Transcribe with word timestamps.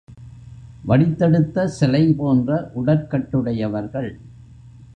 வடித்தெடுத்த 0.85 1.65
சிலை 1.67 2.01
போன்ற 2.13 2.71
உடற்கட்டுடையவர்கள். 2.75 4.11